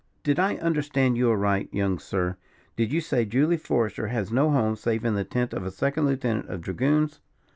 [0.23, 2.35] "Did I understand you aright, young sir?
[2.75, 6.07] Did you say Julia Forester has no home save in the tent of a second
[6.07, 7.19] lieutenant of dragoons?"